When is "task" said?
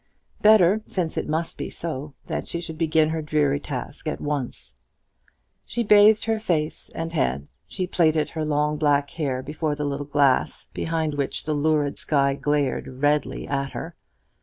3.59-4.07